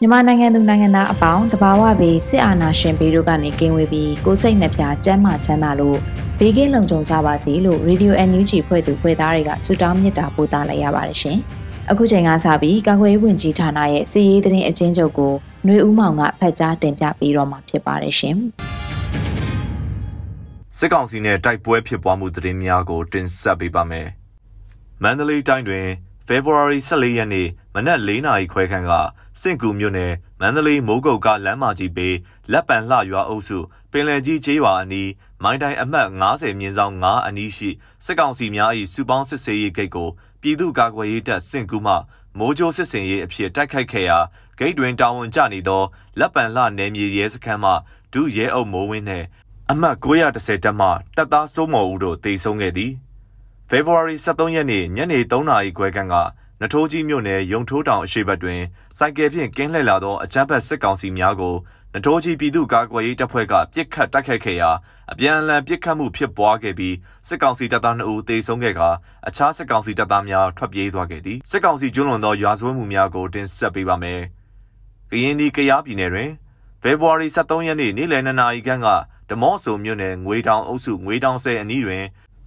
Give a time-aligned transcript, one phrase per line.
[0.00, 5.98] မြန်မာနိုင်ငံသူနိုင်ငံသားအပေါင်းတဘာဝပြီးစစ်အာဏာရှင်ဘေးတို့ကနေကင်းဝေးပြီးကိုယ်စိတ်နှပြကျန်းမာချမ်းသာလို့
[6.38, 11.38] ဘေးကင်းလုံခြုံကြပါစေလို့ Radio NUG ဖွဲ့သူဖွဲ့သားတွေကဆုတောင်းမေတ္တာပို့သလိုက်ရပါတယ်ရှင်။
[11.90, 15.32] အခုချိန်ကစပြီးကာကွယ်ရေးဝန်ကြီးဌာနရဲ့စီရေးသတင်းအကျဉ်းချုပ်ကို
[15.64, 18.36] ຫນွေဦးမောင်ကဖတ်ကြားတင်ပြပေးတော့မှာဖြစ်ပါတယ်ရှင်။
[20.78, 24.06] စစ်ကောင်စီနဲ့တိုက်ပွဲဖြစ်ပွားမှုသတင်းများကိုတင်ဆက်ပေးပါမယ်။
[25.02, 25.86] မန္တလေးတိုင်းတွင်
[26.26, 27.46] ဖေဖော်ဝါရီ14ရက်နေ့
[27.78, 28.92] မနက်၄နာရီခွဲခန့်က
[29.40, 32.08] စင့်ကူမြို့နယ်မန္တလေးမိုးကုတ်ကလမ်းမကြီးပေ
[32.52, 33.58] လက်ပံလှရွာအုပ်စု
[33.90, 35.10] ပင်လယ်ကြီးကျေးရွာအနီး
[35.42, 37.70] မိုင်းတိုင်းအမှတ်90မြင်းဆောင်9အနီးရှိ
[38.04, 40.08] စစ်ကောင်စီများ၏စုပေါင်းစစ်ဆေးရေးဂိတ်ကို
[40.40, 41.94] ပြည်သူ့ကာကွယ်ရေးတပ်စင့်ကူမှ
[42.38, 44.18] မိုးကြိုးစစ်စင်ရေးအဖြစ်တိုက်ခိုက်ခဲ့ရာ
[44.58, 45.82] ဂိတ်တွင်တာဝန်ကျနေသော
[46.18, 47.72] လက်ပံလှနယ်မြေရဲစခန်းမှ
[48.12, 49.26] ဒုရဲအုပ်မိုးဝင်းနှင့်
[49.70, 52.92] အမှတ်930တပ်မှတပ်သားစိုးမော်ဦးတို့တေဆုံးခဲ့သည်
[53.68, 56.16] ဖေဖော်ဝါရီ23ရက်နေ့ညနေ3နာရီခွဲခန့်က
[56.62, 58.60] နထိုးကြီးမြို့နယ်ရုံထိုးတောင်အရှိတ်ဘက်တွင်
[58.98, 61.54] စိုက်ကယ်ဖြင့်ကင်းလှည့်လာသောအကြမ်းဖက်စစ်ကောင်စီများကို
[61.94, 64.70] နထိုးကြီးပြည်သူ့ကာကွယ်ရေးတပ်ဖွဲ့ကပြစ်ခတ်တိုက်ခိုက်ခဲ့ရာ
[65.12, 66.94] အပြန်အလှန်ပြစ်ခတ်မှုဖြစ်ပွားခဲ့ပြီး
[67.28, 68.88] စစ်ကောင်စီတပ်သား2ဦးသေဆုံးခဲ့ကာ
[69.28, 74.20] အခြားစစ်ကောင်စီတပ်သားများထွက်ပြေးသွားခဲ့သည်စစ်ကောင်စီကျွလွန်သောရွာစွဲမှုများကိုတင်ဆက်ပေးပါမယ်။
[75.10, 76.30] ကရင်ဒီကရားပြည်နယ်တွင်
[76.82, 78.88] ဖေဖော်ဝါရီ23ရက်နေ့နေ့လယ်2နာရီခန့်က
[79.30, 82.04] ဓမော့ဆိုမြို့နယ်ငွေတောင်အုပ်စုငွေတောင်ဆယ်အနီးတွင်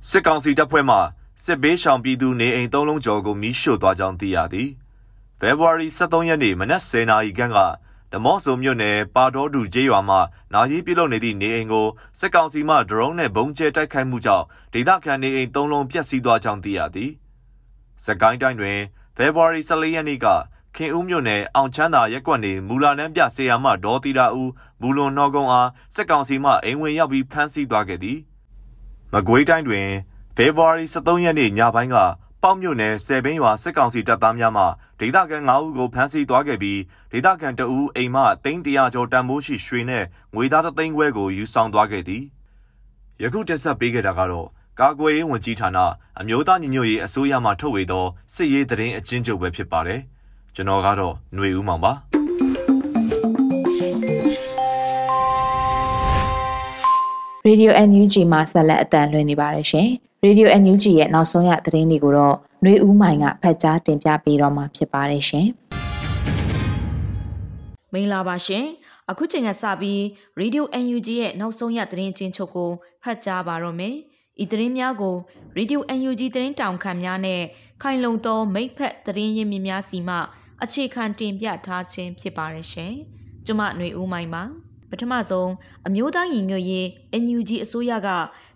[0.10, 0.98] စစ်ကောင်စီတပ်ဖွဲ့မှ
[1.44, 4.70] စစ်ဘေးရှောင်ပြည်သူနေအိမ်သုံးလုံးကျော်ကိုမီးရှို့သွားကြောင်းသိရသည်။
[5.40, 7.58] ဖေဖော်ဝါရီ23ရက်နေ့မနက်10:00နာရီခန့်က
[8.12, 10.20] ဓမော့ဆိုမြို့နယ်ပါတော်တူကျေးရွာမှာ
[10.54, 11.88] နာရီပြုလုပ်နေသည့်နေအိမ်ကို
[12.20, 17.12] စစ်ကောင်စီမှဒရုန်းနဲ့ဘုံကျဲတိုက်ခိုက်မှုကြောင့်ဒေသခံနေအိမ်သုံးလုံးပျက်စီးသွားကြောင်းသိရသည်။
[18.06, 18.80] စကိုင်းတိုင်းတွင်
[19.16, 20.28] ဖေဖော်ဝါရီ14ရက်နေ့က
[20.76, 24.52] ခင်ဦးမြို့နယ်အောင်ချမ်းသာရက်ကွက်နေမူလာနန်းပြဆေးရမဒေါ်တီတာဦး
[24.82, 28.18] မူလွန်နှောကုန်းအားစစ်ကောင်စီမှအိမ်ဝင်ရောက်ပြီးဖမ်းဆီးသွားခဲ့သည်။
[29.14, 29.88] မကွေးတိုင်းတွင်
[30.42, 31.96] ဖေဖော်ဝါရီ23ရက်နေ့ညပိုင်းက
[32.44, 34.64] ပေါ့မြို့နယ်ဆယ်ဘင်းရွာစစ်ကောင်စီတပ်သားများမှ
[35.00, 36.80] ဒေသခံ9ဦးကိုဖမ်းဆီးသွားခဲ့ပြီး
[37.12, 40.04] ဒေသခံတအူးအိမ်မှတိန်းတရာကျော်တန်မိုးရှိရွှေနဲ့
[40.36, 42.24] ငွေသားသိန်းခွဲကိုယူဆောင်သွားခဲ့သည်
[43.22, 44.48] ယခုတက်ဆက်ပေးခဲ့တာကတော့
[44.80, 45.78] ကာကွယ်ရေးဝန်ကြီးဌာန
[46.20, 48.06] အမျိုးသားညီညွတ်ရေးအစိုးရမှထုတ်ဝေသော
[48.36, 50.02] စစ်ရေးသတင်းအကျဉ်းချုပ်ပဲဖြစ်ပါတယ်
[50.56, 51.94] ကျွန်တော်ကတော့ຫນွေဦးမောင်ပါ
[57.48, 59.90] Radio NUG မှာဆက်လက်အတန်လွှင့်နေပါတယ်ရှင်။
[60.25, 65.47] Radio NUG ရဲ့နောက်ဆုံးရသတင်းတွေကိုတော့ຫນွေဦးမိုင်ကဖတ်ကြားတင်ပြပေးတော့မှာဖြစ်ပါတယ်ရှင်။
[67.93, 68.65] မင်္ဂလာပါရှင်။
[69.11, 70.01] အခုချိန်ကစပြီး
[70.41, 72.71] Radio NUG ရဲ့နောက်ဆုံးရသတင်းချင်းချုပ်ကို
[73.03, 73.95] ဖတ်ကြားပါတော့မယ်။
[74.43, 75.17] ဤသတင်းများကို
[75.57, 77.43] Radio NUG သတင်းတောင်ခံများနဲ့
[77.83, 80.17] ခိုင်လုံသောမိဖက်သတင်းရင်းမြစ်များစီမှ
[80.63, 82.93] အခြေခံတင်ပြထားခြင်းဖြစ်ပါတယ်ရှင်။
[83.47, 84.43] ကျမຫນွေဦးမိုင်ပါ။
[84.92, 85.50] ပထမဆုံး
[85.88, 86.86] အမျိုးသားညီညွတ်ရေး
[87.24, 88.10] NUG အစိုးရက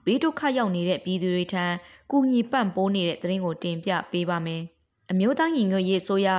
[0.06, 1.66] ဘေးဒုက္ခရောက်နေတဲ့ပြည်သူတွေထံ
[2.12, 4.62] ကူညီပံ့ပိုးနေတဲ့သတင်းကိုတင်ပြပေးပါမယ်။
[5.12, 6.30] အမျိုးသားညီညွတ်ရေးအစိုးရ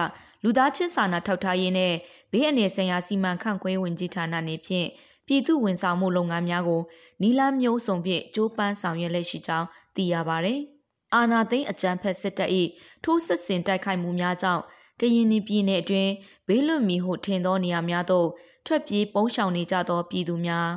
[0.42, 1.94] လူသားချင်းစာနာထောက်ထားရေးနဲ့
[2.32, 4.88] ဘေးအန္တရာယ်ဆိုင်ရာစီမံခန့်ခွဲဝင်ကြီးဌာနနေဖြင့်
[5.26, 6.82] ပြည်သူဝန်ဆောင်မှုလုပ်ငန်းများကို
[7.22, 9.66] နီလာမျိုးစုံဖြင့်ကြိုးပမ်းဆောင်ရွက်လက်ရှိကြောင်း
[9.96, 10.54] သိရပါဗျ။
[11.14, 12.50] အာနာသိန်းအကြံဖက်စစ်တပ်၏
[13.04, 14.62] ထိုးစစ်ဆင်တိုက်ခိုက်မှုများကြောင့်
[15.00, 16.12] ကရင်ပြည်နယ်အတွင်း
[16.48, 18.28] ဘေးလွတ်မီဟုထင်သောနေရာများသို့
[18.66, 20.70] ထွက်ပြေးပုန်းရှောင်နေကြသောပြည်သူများ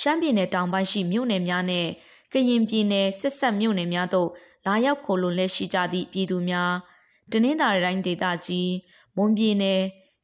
[0.00, 1.86] ရှမ်းပြည်နယ်တောင်ပိုင်းရှိမြို့နယ်များနဲ့
[2.32, 4.28] ကရင်ပြည်နယ်စစ်ဆက်မြို့နယ်များသို့
[4.66, 6.72] လာရောက်ခိုလွန်လက်ရှိကြသည့်ပြည်သူများ
[7.32, 8.70] တနင်္သာရီတိုင်းဒေသကြီး
[9.16, 9.80] မွန်ပြည်နယ်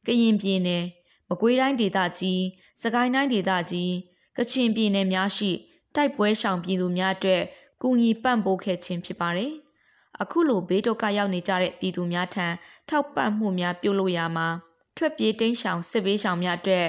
[0.07, 0.83] ကရင်ပြည်နယ်
[1.29, 2.41] မကွေးတိုင်းဒေသကြီး
[2.81, 3.91] စကိုင်းတိုင်းဒေသကြီး
[4.37, 5.51] ကချင်ပြည်နယ်များရှိ
[5.95, 7.43] တိုက်ပွဲရှောင်ပြည်သူများအတွက်
[7.81, 9.51] ကူညီပံ့ပိုးခဲ့ခြင်းဖြစ်ပါတယ်။
[10.21, 12.47] အခုလိုဘေးဒုက္ခရောက်နေကြတဲ့ပြည်သူများထံ
[12.89, 14.47] ထောက်ပံ့မှုများပြုလုပ်ရမှာ
[14.97, 16.87] ထွက်ပြေးတိမ်းရှောင်စစ်ဘေးရှောင်များအတွက်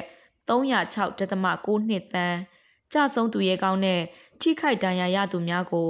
[0.48, 2.38] 306.6နှစ်တန်း
[2.92, 4.00] ကြဆုံးသူရဲကောင်းနဲ့
[4.40, 5.88] ထိခိုက်ဒဏ်ရာရသူများကို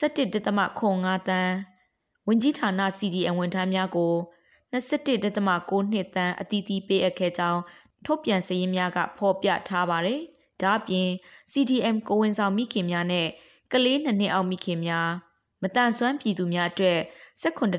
[0.00, 1.54] 17.5တန်း
[2.26, 4.14] ဝင်ကြီးဌာန CDN ဝန်ထမ်းများကို
[4.72, 7.60] 21.6နှစ်တန်းအတီးတီးပေးအပ်ခဲ့ကြောင်း
[8.04, 10.20] ထုတ်ပြန်စရင်းများကဖော်ပြထားပါတယ်။
[10.62, 11.08] ဒါ့အပြင်
[11.52, 13.28] CDM ကိုဝင်ဆောင်မိခင်များနဲ့
[13.72, 15.10] ကလေးနှစ်နှစ်အောက်မိခင်များ
[15.62, 16.98] မတန်ဆွမ်းပြည်သူများအတွက်
[17.42, 17.78] 19.34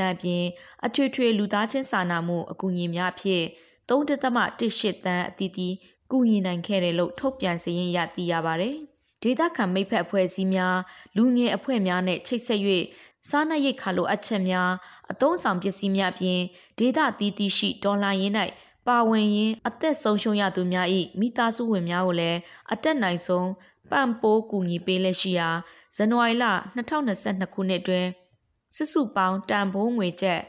[0.00, 0.44] တန်းအပြင်
[0.86, 3.44] အထွေထွေလူသားချင်းစာနာမှုအကူအညီများဖြင့်
[3.88, 5.74] 3.18တန်းအတီးတီး
[6.10, 8.76] ကူညီနိုင်ခဲ့တယ်လို့ထုတ်ပြန်စရင်းရသိရပါတယ်။
[9.22, 10.76] ဒေသခံမိဖက်အဖွဲ့အစည်းများ
[11.16, 12.60] လူငယ်အဖွဲ့များနဲ့ချိတ်ဆက်၍
[13.28, 14.70] စားနပ်ရိက္ခာလိုအပ်ချက်များ
[15.10, 16.40] အသုံးဆောင်ပစ္စည်းများပြင်
[16.78, 18.34] ဒေသတည်တည်ရှိဒေါ်လာရင်း၌
[18.86, 20.88] ပါဝင်ရင်းအသက်ဆုံးရှုံးရသူများ၏
[21.20, 22.38] မိသားစုဝင်များကိုလည်း
[22.72, 23.48] အတက်နိုင်ဆုံး
[23.90, 25.48] ပံ့ပိုးကူညီပေးလက်ရှိရာ
[25.96, 26.44] ဇန်နဝါရီလ
[26.76, 28.06] 2022ခုနှစ်တွင်
[28.74, 30.40] စုစုပေါင်းတန်ဖိုးငွေကျပ်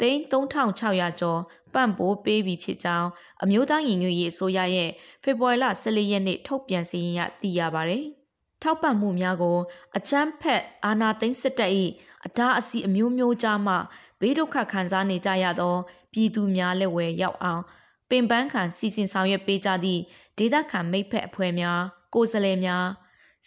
[0.00, 1.40] သိန်း3600ကျော်
[1.74, 3.08] ပံ့ပိုးပေးပြီးဖြစ်ကြောင်း
[3.42, 4.90] အမျိုးသားညီညွတ်ရေးအစိုးရရဲ့
[5.22, 8.04] ဖေဖော်ဝါရီလ14ရက်နေ့ထုတ်ပြန်စီရင်ရသိရပါတယ်။
[8.62, 9.58] ထောက်ပံ့မှုများကို
[9.96, 11.72] အချမ်းဖက်အာနာသိန်းစစ်တပ်၏
[12.26, 13.74] အတားအဆီးအမျိုးမျိုးကြားမှ
[14.20, 15.76] ဘေးဒုက္ခခံစားနေကြရသော
[16.12, 17.62] ပြည်သူများလက်ဝဲရောက်အောင်
[18.10, 20.00] ပင်ပန်းခံစီစဉ်ဆောင်ရွက်ပေးကြသည့်
[20.38, 21.80] ဒေသခံမိဖက်အဖွဲ့များ
[22.14, 22.86] ကိုယ်စားလှယ်များ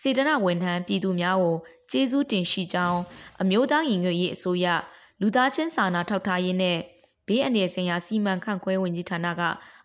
[0.01, 1.55] စေတနာဝန်ထမ်းပြည်သူများကို
[1.91, 2.99] ကျေးဇူးတင်ရှိကြောင်း
[3.41, 4.65] အမျိုးသားညီညွတ်ရေးအစိုးရ
[5.21, 6.77] လူသားချင်းစာနာထောက်ထားရေးနဲ့
[7.27, 9.41] ဘေးအန္တရာယ်ဆိုင်ရာစီမံခန့်ခွဲဝင်ကြီးဌာနက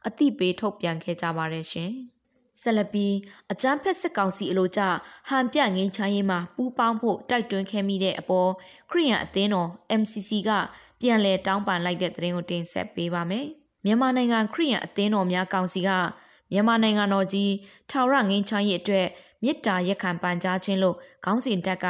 [0.06, 1.92] အသိပေးထုတ်ပြန်ခဲ့ကြပါတယ်ရှင်။
[2.62, 3.14] ဆက်လက်ပြီး
[3.52, 4.82] အကြမ်းဖက်စစ်ကောင်စီအလို့ကြ
[5.28, 8.50] ဟန်ပြငိမ့်ချမ်းရေးမှာပူးပေါင်းဖို့တိုက်တွန်းခဲ့မိတဲ့အပေါ်
[8.90, 9.68] ခရီးရန်အသင်းတော်
[10.00, 10.50] MCC က
[11.00, 13.46] ပြန်လည်တောင်းပန်လိုက်တဲ့သတင်းကိုတင်ဆက်ပေးပါမယ်။
[13.84, 15.90] မြန်မာနိုင်ငံခရီးရန်အသင်းတော်များကောင်စီက
[16.52, 17.52] မြန်မာနိုင်ငံတော်ကြီး
[17.90, 19.06] ထာဝရငိမ့်ချမ်းရေးအတွက်
[19.46, 21.86] မေတ္တာရက်ခံပန်ကြားခြင်းလို့ခေါင်းစဉ်တက်က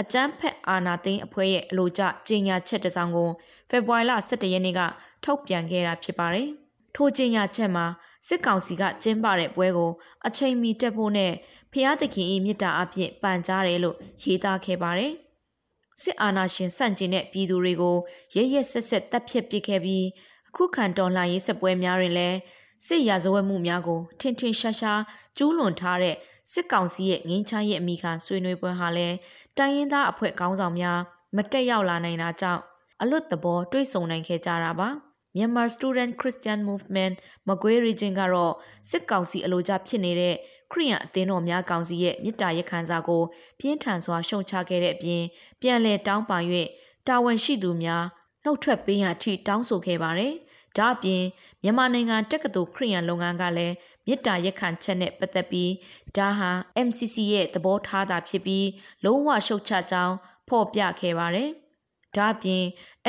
[0.00, 3.30] အကြမ်းဖက်အာဏာသိမ်းအဖွဲ့ရဲ့အလို့ကျကြေညာချက်တစ်စောင်ကို
[3.70, 4.80] ဖေဖော်ဝါရီလ17ရက်နေ့က
[5.24, 6.48] ထုတ်ပြန်ခဲ့တာဖြစ်ပါတယ်။
[6.96, 7.86] ထိုကြေညာချက်မှာ
[8.26, 9.90] စစ်ကောင်စီကကျင်းပတဲ့ပွဲကို
[10.26, 11.32] အချိန်မီတက်ဖို့နဲ့
[11.72, 15.12] ဖျားသခင်၏မြစ်တာအဖြစ်ပန်ကြားတယ်လို့ရေးသားခဲ့ပါတယ်။
[16.00, 17.96] စစ်အာဏာရှင်ဆန့်ကျင်တဲ့ပြည်သူတွေကို
[18.34, 20.06] ရရဆက်ဆက်တပ်ဖြတ်ပစ်ခဲ့ပြီး
[20.48, 22.38] အခုခံတော်လှန်ရေးစပွဲများတွင်လည်း
[22.86, 25.02] စစ်ရာဇဝတ်မှုများကိုထင်ထင်ရှားရှား
[25.38, 26.16] ကျူးလွန်ထားတဲ့
[26.50, 29.16] စစ်ကောင်စီရဲ့ငင်းချရဲ့အမိခံဆွေးနွေးပွဲဟာလည်း
[29.58, 30.98] တိုင်းရင်းသားအဖွဲ့ခေါင်းဆောင်များ
[31.36, 32.62] မတက်ရောက်လာနိုင်တာကြောင့်
[33.02, 34.88] အလွတ်သဘောတွေ့ဆုံနိုင်ခဲ့ကြတာပါ။
[35.34, 37.14] Myanmar Student Christian Movement
[37.48, 38.54] မကွေး region ကတော့
[38.90, 40.34] စစ်ကောင်စီအလို့ကြဖြစ်နေတဲ့
[40.72, 43.22] ခရိယန်အသင်းတော်များကောင်စီရဲ့မြစ်တာရက်ခံစာကို
[43.58, 45.22] ပြင်းထန်စွာရှုံချခဲ့တဲ့အပြင်
[45.60, 46.44] ပြန်လည်တောင်းပန်၍
[47.08, 48.04] တာဝန်ရှိသူများ
[48.44, 50.34] နှုတ်ထွက်ပေးရန်အထိတောင်းဆိုခဲ့ပါတယ်။
[50.78, 51.22] ဒါ့အပြင်
[51.62, 53.74] မြန်မာနိုင်ငံတက္ကသိုလ်ခရိယန်လုပ်ငန်းကလည်း
[54.06, 55.72] မေတ္တာရက်ခံချက်နဲ့ပတ်သက်ပြီး
[56.16, 56.50] ဒါဟာ
[56.86, 58.68] MCC ရဲ့သဘောထားတာဖြစ်ပြီး
[59.04, 60.14] လုံးဝရှုတ်ချကြောင်း
[60.48, 61.48] ဖော်ပြခဲ့ပါတယ်။
[62.16, 62.62] ဒါ့အပြင်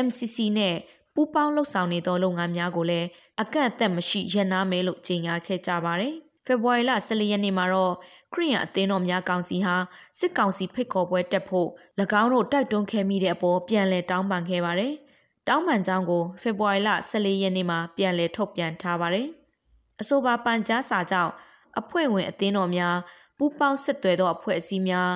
[0.06, 0.76] MCC နဲ့
[1.14, 3.08] ပူးပေါင်းလှုပ်ဆောင်နေသောလုပ်ငန်းများကိုလည်း
[3.42, 6.14] အကန့်အသတ်မရှိရန်နာမယ်လို့ကြေညာခဲ့ကြပါတယ်။
[6.46, 7.94] ဖေဖော်ဝါရီလ14ရက်နေ့မှာတော့
[8.34, 9.76] ခရီးရန်အသင်းတော်များကောင်စီဟာ
[10.20, 11.70] စစ်ကောင်စီဖိတ်ခေါ်ပွဲတက်ဖို့၎
[12.22, 14.94] င်းတို့တိုက်တွန်းခဲ့မိတဲ့အပေါ်ပြန်လည်တောင်းပန်ခဲ့ပါတယ်။
[15.48, 19.28] တောင်းပန်ကြောင်းကိုဖေဖော်ဝါရီလ14ရက်နေ့မှာပြန်လည်ထုတ်ပြန်ထားပါတယ်။
[20.02, 21.32] အဆိုပါပန်ကြားစာကြောင့်
[21.80, 22.96] အဖွဲ့ဝင်အသင်းတော်များ
[23.38, 25.12] ပူးပေါင်းဆက်သွယ်သောအဖွဲ့အစည်းများ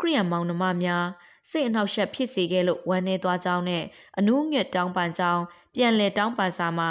[0.00, 1.06] ခရီးယန်မောင်နှမများ
[1.50, 3.84] စိတ်အနှောက်အယှက်ဖြစ်စေခဲ့လို့ဝမ်းနည်းသွားကြောင်းနဲ့
[4.18, 5.42] အနုငွေ့တောင်းပန်ကြောင်း
[5.74, 6.88] ပြန်လည်တောင်းပန်စာမှာ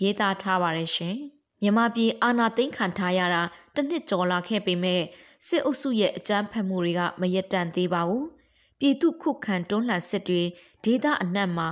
[0.00, 1.16] ရေးသားထားပါတယ်ရှင်။
[1.62, 3.42] မြမပြည်အာဏာသိမ်းခံထားရတာ
[3.74, 5.02] တစ်နှစ်ကျော်လာခဲ့ပေမဲ့
[5.46, 8.24] စစ်အုပ်စုရဲ့အကြမ်းဖက်မှုတွေကမရက်တန့်သေးပါဘူး။
[8.78, 10.42] ပြည်သူခုခံတွန်းလှန်စစ်တွေ
[10.84, 11.68] ဒေသအနှံ့မှာ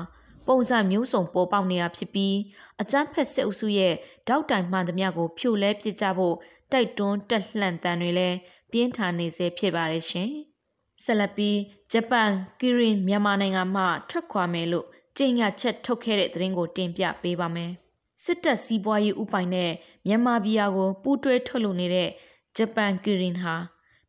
[0.49, 2.37] ပုံစံမျိုးစုံပေါ်ပေါက်နေတာဖြစ်ပြီး
[2.81, 3.95] အကြမ်းဖက်စစ်အုပ်စုရဲ့
[4.29, 6.37] တောက်တိုင်မှန်သမျှကိုဖြိုလဲပစ်ကြဖို့
[6.73, 8.37] တိုက်တွန်းတက်လှန်တန်တွေလည်း
[8.73, 10.31] ပြင်းထန်နေစေဖြစ်ပါတယ်ရှင်။
[11.05, 11.59] ဆက်လက်ပြီး
[11.93, 12.31] ဂျပန်
[12.61, 14.87] ကီရင်မြန်မာနိုင်ငံမှထွက်ခွာမယ်လို့
[15.19, 17.73] ကြေညာချက်ထုတ်ခဲ့တဲ့သတင်းကိုတင်ပြပေးပါမယ်။
[18.25, 19.71] စစ်တပ်စီးပွားရေးဥပိုင်နဲ့
[20.07, 22.09] မြန်မာပြည်ကိုပူးတွဲထုတ်လုပ်နေတဲ့
[22.57, 23.55] ဂျပန်ကီရင်ဟာ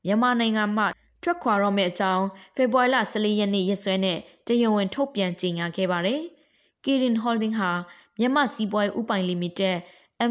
[0.06, 0.86] မြန်မာနိုင်ငံမှ
[1.24, 2.25] ထွက်ခွာတော့မယ့်အကြောင်း
[2.56, 6.22] ဖေဖော်ဝါရီလ14ရက်နေ့ရက်စွဲနဲ့တရဝင်ထုတ်ပြန်ကြေညာခဲ့ပါတယ်။
[6.84, 7.72] Kirin Holding ဟာ
[8.20, 9.78] မြန်မာစီးပွားရေးဥပိုင်လီမိတက်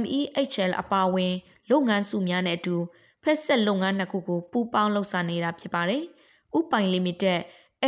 [0.00, 1.34] MEHL အပါအဝင်
[1.70, 2.76] လုပ်ငန်းစုများနဲ့အတူ
[3.22, 6.02] ဖက်ဆက်လုပ်ငန်းနှစ်ခုကိုပူးပေါင်းလှုပ်ဆောင်နေတာဖြစ်ပါတယ်။
[6.58, 7.40] ဥပိုင်လီမိတက်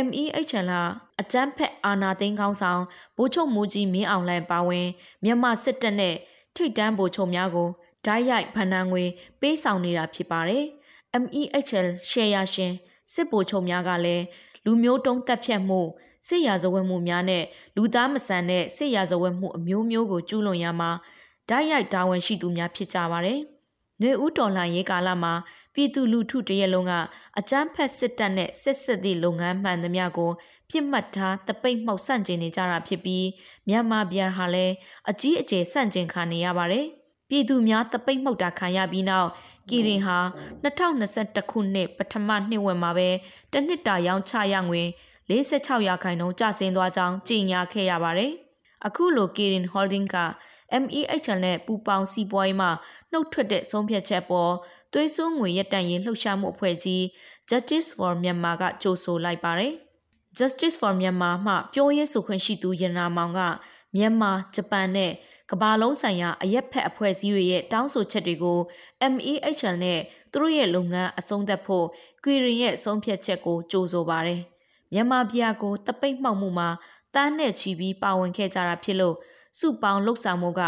[0.05, 0.81] MEHL ဟာ
[1.21, 2.81] အကြမ်းဖက်အာဏာသိမ်းကောင်းဆောင်
[3.17, 4.87] ဗိုလ်ချုပ်မူကြီးမင်းအောင်လှိုင်ပါဝင်
[5.23, 6.15] မြန်မာစစ်တပ်နဲ့
[6.55, 7.69] ထိတ်တန်းဗိုလ်ချုပ်များကို
[8.05, 9.03] ဓာတ်ရိုက်ဖန်နန်းငွေ
[9.41, 10.65] ပေးဆောင်နေတာဖြစ်ပါတယ်။
[11.21, 12.73] MEHL ရှယ်ယာရှင်
[13.13, 14.23] စစ်ဗိုလ်ချုပ်များကလည်း
[14.65, 15.81] လူမျိုးတုံးတက်ဖြတ်မှု
[16.27, 17.43] စစ်ရာဇဝတ်မှုများနဲ့
[17.75, 20.91] လူသားမဆန်တဲ့စစ်ရာဇဝတ်မှုအမျိုးမျိုးကိုကျူးလွန်ရမှာ
[21.49, 23.39] ဓာတ်ရိုက်တာဝန်ရှိသူများဖြစ်ကြပါတယ်။
[24.01, 25.33] နေဦးတော်လှန်ရေးကာလမှာ
[25.73, 26.93] ပြည်သူလူထုတရက်လုံးက
[27.39, 30.31] အကြမ်းဖက်စစ်တပ်နဲ့စစ်စစ်သည့်လုပ်ငန်းမှန်သမျှကို
[30.69, 33.27] ပြစ်မှတ်ထားတပိတ်မှောက်ဆန့်ကျင်နေကြတာဖြစ်ပြီး
[33.67, 34.73] မြန်မာပြည်ဟာလည်း
[35.09, 36.85] အကြီးအကျယ်ဆန့်ကျင်ခံနေရပါတယ်။
[37.29, 39.29] ပြည်သူများတပိတ်မှောက်တာခံရပြီးနောက်
[39.69, 40.17] ကီရင်ဟာ
[40.63, 43.09] 2021ခုနှစ်ပထမနှစ်ဝင်မှာပဲ
[43.51, 44.83] တနှစ်တာရောင်းချရငွေ
[45.31, 48.31] 46ရာခိုင်နှုန်းကျဆင်းသွားကြောင်းကြေညာခဲ့ရပါတယ်။
[48.87, 50.17] အခုလို Kirin Holding က
[50.83, 52.71] MEHL နဲ့ပူပေါင်းစီးပွားရေးမှာ
[53.11, 54.53] နှုတ်ထွက်တဲ့ဆုံးဖြတ်ချက်ပေါ်
[54.93, 57.01] သွေးစွန်းငွေရက်တန့်ရေးလှုပ်ရှားမှုအဖွဲ့ကြီး
[57.49, 59.73] Justice for Myanmar ကကြိုဆိုလိုက်ပါတယ်။
[60.37, 63.39] Justice for Myanmar မှပြောရေးဆိုခွင့်ရှိသူရနာမောင်က
[63.95, 65.11] မြန်မာဂျပန်နဲ့
[65.51, 68.59] ကမ္ဘာလုံးဆိုင်ရာအရက်ဖက်အဖွဲ့အစည်းတွေရဲ့တောင်းဆိုချက်တွေကို
[69.11, 69.99] MEHL နဲ့
[70.31, 71.85] သူတို့ရဲ့လုပ်ငန်းအဆုံးသတ်ဖို့
[72.23, 74.41] ကွီရင်ရဲ့ဆုံးဖြတ်ချက်ကိုကြိုဆိုပါတယ်။
[74.93, 76.69] မြန်မာပြည်ကိုတပိတ်မှောက်မှုမှာ
[77.15, 79.15] တန်းနဲ့ချီပြီးပါဝင်ခဲ့ကြတာဖြစ်လို့
[79.59, 80.61] စုပေါင်းလှုပ်ဆောင်မှုက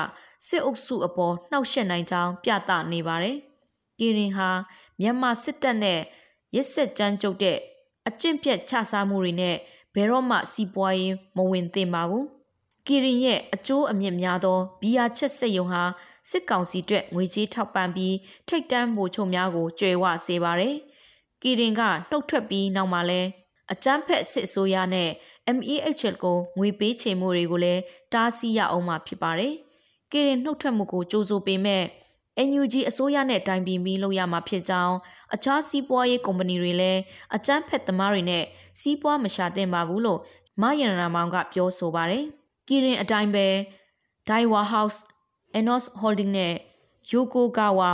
[0.48, 3.38] စစ်အုပ်စုအပေါ်နှောက်ယှက်နိုင်ကြောင်းပြသနေပါတယ်။
[4.00, 4.50] ကီရင်ဟာ
[5.00, 6.00] မြန်မာစစ်တပ်နဲ့
[6.56, 7.58] ရစ်ဆက်ကြမ်းကြုတ်တဲ့
[8.08, 9.56] အကျင့်ပြတ်ချစားမှုတွေနဲ့
[9.96, 12.26] ဘယ်တော့မှစီးပွားရေးမဝင်သင့်ပါဘူး။
[12.88, 15.84] ကီရင်ရဲ့အကျိုးအမြင့်များသောဘီယာချက်စစ်ယုံဟာ
[16.30, 18.16] စစ်ကောင်စီအတွက်ငွေကြေးထောက်ပံ့ပြီး
[18.48, 20.76] ထိတ်တန့်မှုချုပ်များကိုကြွယ်ဝစေပါတယ်။
[21.42, 23.22] ကီရင်ကနှုတ်ထွက်ပြီးနောက်မှာလဲ
[23.74, 25.10] အကြမ်းဖက်စစ်ဆိုးရနဲ့
[25.56, 27.82] MEHL ကိုငွေပေးချေမှုတွေကိုလည်း
[28.14, 29.54] တားဆီးရအောင်မှာဖြစ်ပါတယ်။
[30.12, 31.84] ကီရင်နှုတ်ထွက်မှုကိုကြိုးဆိုပေမဲ့
[32.48, 34.96] NUG အစိုးရနဲ့တိုင်ပင်ပြီးလုပ်ရမှာဖြစ်ကြောင်း
[35.34, 37.02] အခြားစီးပွားရေးကုမ္ပဏီတွေလည်း
[37.36, 38.44] အကြမ်းဖက်သမားတွေနဲ့
[38.80, 40.20] စီးပွားမရှာသင့်ပါဘူးလို့
[40.62, 42.24] မယန္နာမောင်ကပြောဆိုပါတယ်။
[42.68, 43.48] ကီရင်အတိုင်းပဲ
[44.28, 44.98] Daiwa House,
[45.60, 46.54] Enos Holding နဲ့
[47.12, 47.90] Yokogawa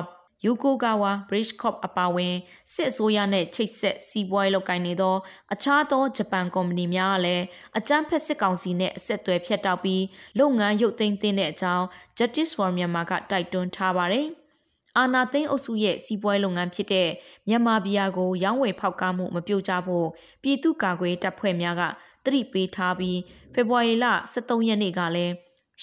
[0.46, 2.36] ယူကိုကာဝါ Bridge Corp အပါအဝင်
[2.74, 5.16] စစ်အစိုးရနဲ့ချိတ်ဆက်စီးပွားရေးလုပ်ကိုင်နေသော
[5.54, 7.44] အခြားသောဂျပန်ကုမ္ပဏီများကလည်း
[7.78, 10.04] အကြမ်းဖက်စစ်ကောင်စီနဲ့အဆက်အသွယ်ဖြတ်တောက်ပြီး
[10.40, 11.86] လုပ်ငန်းရုပ်သိမ်းတဲ့အကြောင်း
[12.18, 14.28] Justice for Myanmar ကတိုက်တွန်းထားပါတယ်။
[14.98, 17.10] အာနာသိန်းအုပ်စုရဲ့စီးပွားရေးလုပ်ငန်းဖြစ်တဲ့
[17.48, 20.08] မြန်မာပြည်ယာကိုရောင်းဝယ်ဖောက်ကားမှုမပြုတ်ကြဖို့
[20.44, 21.82] ပြည်သူ့ကာကွယ်တပ်ဖွဲ့များက
[22.26, 23.20] တတိပေးထားပြီး
[23.54, 25.34] ဖေဖော်ဝါရီလ23ရက်နေ့ကလည်း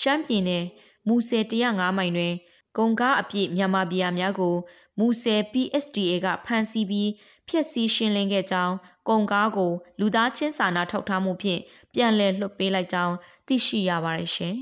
[0.01, 0.65] ရှမ်းပြည်နယ်
[1.09, 2.35] မူဆယ်105မိုင်တွင်
[2.79, 4.55] ကုန်ကားအပြည့်မြန်မာပြည်များကို
[4.99, 7.11] မူဆယ် PSDA ကဖမ်းဆီးပြီး
[7.49, 8.75] ဖျက်ဆီးရှင်းလင်းခဲ့ကြောင်း
[9.09, 11.61] ကုန်ကားကို လူသားချင်းစာနာထောက်ထားမှုဖြင့်
[11.95, 13.15] ပြန်လည်လွှတ်ပေးလိုက်ကြောင်း
[13.47, 14.57] သိရှိရပါတယ်ရှင်။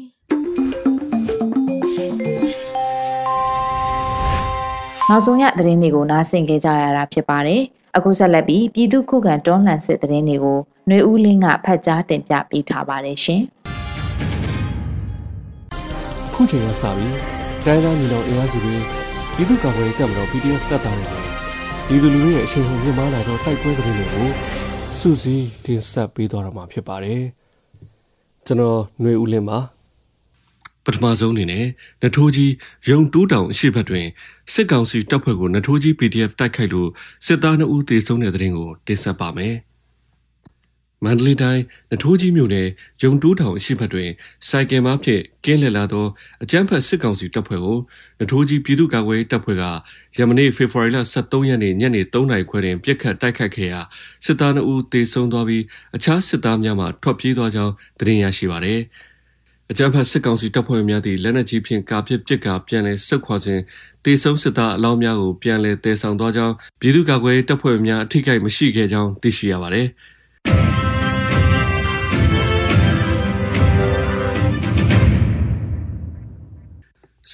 [5.09, 7.63] နောက်ဆုံးရသတင်းတွေကိုနားဆင်ကြကြရတာဖြစ်ပါတယ်။
[7.97, 13.43] အခုဆက်လက်ပြီးပြည်သူခုခံတွန်းလှန်စစ်သတင်းတွေကိုຫນွေဦးလင်းကဖတ်ကြားတင်ပြပေးထားပါတယ်ရှင်။
[16.35, 18.77] ခုချိန်ကစပြီး တိုင်းသားညီနောင်အင်အားစုတွေ
[19.37, 21.07] ပြည်သူ့ကာကွယ်ရေးတပ်မတော် PDF တပ်သားတွေ
[21.89, 24.29] ပြည်သူလူထုရဲ့အချိန်ဟုန်မြင့်မားလာတော့တိုက်ပွဲသတင်းတွေကို
[24.99, 27.23] စူးစီးတင်ဆက်ပေးသွားတော့မှာဖြစ်ပါတယ်။
[28.47, 29.59] ကျွန်တော်ຫນွေဦးလင်းပါ
[30.85, 31.65] ပထမဆုံးအနေနဲ့
[32.03, 32.53] နထိုးကြီး
[32.91, 34.07] ရုံတိုးတောင်အရှိဘက်တွင်
[34.53, 36.89] စစ်ကောင်စီတပ်ဖွဲ့ကိုနထိုးကြီး PDF တိုက်ခိုက်လို့
[37.27, 39.55] စစ်သား2ဦးသေဆုံးတဲ့တဲ့ရင်ကိုတင်ဆက်ပါမယ်။
[41.05, 42.69] မန္တလေးတိုင်းနထိုးကြီးမြို့နယ်
[43.03, 44.11] ရုံတိုးထောင်အရှိဘက်တွင်
[44.49, 46.07] စိုက်ကယ်မားဖြင့်ကင်းလှည့်လာသော
[46.43, 47.79] အကြမ်းဖက်စစ်ကောင်စီတပ်ဖွဲ့ကို
[48.21, 49.65] နထိုးကြီးပြည်သူ့ကာကွယ်ရေးတပ်ဖွဲ့က
[50.19, 53.81] ယမနေ့ဖေဖော်ဝါရီလ23ရက်နေ့ညနေ3နာရီခွဲတွင်ပြစ်ခတ်တိုက်ခတ်ခဲ့ရာ
[54.25, 55.65] စစ်သား2ဦးသေဆုံးသွားပြီး
[55.97, 58.81] အခြားစစ်သားများမှထွက်ပြေးသွားကြောင်းသတင်းရရှိပါသည်
[59.71, 63.63] အကြမ်းဖက်စစ်ကောင်စီတပ်ဖွဲ့များသည့်လက်နက်ကြီးဖြင့်ကာပစ်ပစ်ကာပြန်လည်ဆုတ်ခွာခြင်း
[64.05, 69.89] တေဆုံးစစ်သားအလောင်းများကိုပြန်လည်တည်ဆောင်သွားကြောင်းပြည်သူ့ကာကွယ်ရေးတပ်ဖွဲ့များအထိကိမရှိခဲ့ကြောင်းသိရှိရပါသည်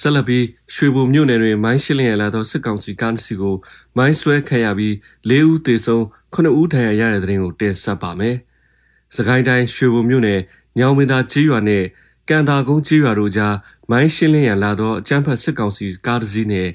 [0.01, 3.55] ဆက်လက်ပြီးရွှေဘုံမြို့နယ်တွင်မိုင်းရှင်းလင်းရလာသောစစ်ကောင်စီကားစီကို
[3.97, 4.93] မိုင်းဆွဲခံရပြီး
[5.29, 6.03] ၄ဦးသေဆုံး
[6.33, 8.35] 9ဦးဒဏ်ရာရတဲ့တဲ့ရင်ကိုတင်ဆက်ပါမယ်။
[9.15, 10.39] စကိုင်းတိုင်းရွှေဘုံမြို့နယ်
[10.79, 11.83] ညောင်မင်းသားကြီးရွာနဲ့
[12.29, 13.55] ကန်တာကုန်းကြီးရွာတို့ကြား
[13.89, 16.69] မိုင်းရှင်းလင်းရလာသောအကြမ်းဖက်စစ်ကောင်စီကားတစ်စီးနဲ့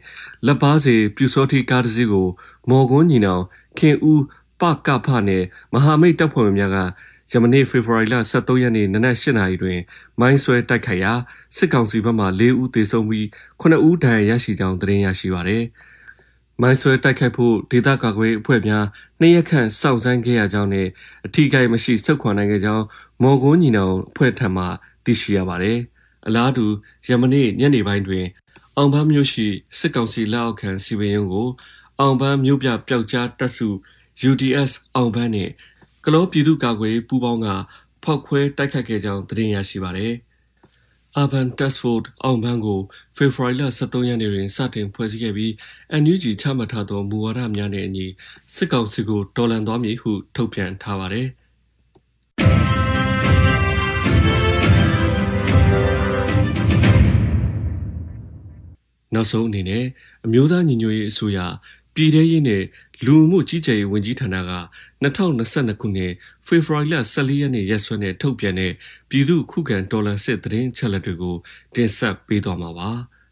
[0.47, 2.29] လက်ပါစီပြူစောတိကားတစ်စီးကို
[2.71, 3.43] မော်ကွန်းညီနောင်
[3.79, 4.23] ခင်ဦး
[4.61, 5.43] ပကဖနဲ့
[5.73, 6.79] မဟာမိတ်တပ်ဖွဲ့များက
[7.33, 9.81] ယမနေ့ဖေဖော်ဝါရီလ23ရက်နေ့နနက်8နာရီတွင်
[10.21, 11.13] မိုင်းဆွဲတိုက်ခိုက်ရာ
[11.57, 13.27] စစ်ကောင်စီဘက်မှ4ဦးသေဆုံးပြီး
[13.61, 15.65] 9ဦးဒဏ်ရာရရှိကြောင်းသတင်းရရှိပါသည်။
[16.63, 18.85] မိုင်းဆွဲတိုက်ခိုက်ဖို့ဒေသကာကွယ်အဖွဲ့များ
[19.21, 20.89] နှစ်ရက်ခန့်စောင့်ဆိုင်းခဲ့ရကြောင်းနဲ့
[21.27, 22.85] အထီးကိုက်မရှိဆုတ်ခွာနိုင်ခဲ့ကြောင်း
[23.23, 24.65] မော်ကွန်းညီနောင်အဖွဲ့ထံမှ
[25.05, 25.79] သိရှိရပါတယ်။
[26.27, 26.67] အလားတူ
[27.09, 28.27] ယမနေ့ညနေပိုင်းတွင်
[28.77, 29.47] အောင်ပန်းမြို့ရှိ
[29.79, 31.49] စစ်ကောင်စီလက်အောက်ခံစီပင်ရုံးကို
[32.01, 33.69] အောင်ပန်းမြို့ပြပျောက်ကြားတပ်စု
[34.31, 35.53] UDS အောင်ပန်းနှင့်
[36.09, 37.49] ကလောပြည်သူ့ကာကွယ်ရေးပူးပေါင်းက
[38.03, 40.13] ဖောက်ခွဲတိုက်ခတ်ခဲ့ကြောင်းသတင်းရရှိပါသည်။
[41.21, 42.81] Urban Task Force အောင်ပန်းကို
[43.17, 45.53] ဖေဖော်ဝါရီလ23ရက်နေ့တွင်စတင်ဖွဲ့စည်းခဲ့ပြီး
[46.03, 48.07] NUG ချမှတ်ထားသောမူဝါဒများနဲ့အညီ
[48.55, 51.29] စစ်ကောင်စီကိုတော်လှန်သွားမည်ဟုထုတ်ပြန်ထားပါသည်။
[59.15, 59.85] နောက်ဆုံးအနေနဲ့
[60.27, 61.39] အမျိုးသားညီညွတ်ရေးအစိုးရ
[61.97, 62.63] ပြည်ထရေးနဲ့
[63.05, 64.53] လူမှုကြီးကြပ်ရေးဝန်ကြီးဌာနက
[65.03, 66.13] 2022ခုနှစ်
[66.47, 68.73] ဖေဖော်ဝါရီလ14ရက်နေ့ရက်စွဲနဲ့ထုတ်ပြန်တဲ့
[69.11, 71.37] ပြည်သူ့ခုခံတော်လှန်စစ်သတင်းချက်လက်တွေကို
[71.75, 72.91] တင်ဆက်ပေးသွားမှာပါ